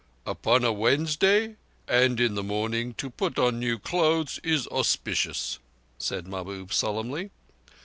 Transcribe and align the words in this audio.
"Upon 0.25 0.63
a 0.63 0.73
Wednesday, 0.73 1.57
and 1.87 2.19
in 2.19 2.33
the 2.33 2.41
morning, 2.41 2.95
to 2.95 3.11
put 3.11 3.37
on 3.37 3.59
new 3.59 3.77
clothes 3.77 4.39
is 4.43 4.65
auspicious," 4.69 5.59
said 5.99 6.27
Mahbub 6.27 6.73
solemnly. 6.73 7.29